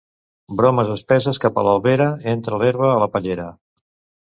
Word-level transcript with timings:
Bromes 0.61 0.89
espesses 0.93 1.39
cap 1.43 1.59
a 1.59 1.65
l'Albera, 1.69 2.09
entra 2.33 2.61
l'herba 2.63 2.91
a 2.95 2.99
la 3.07 3.11
pallera. 3.19 3.49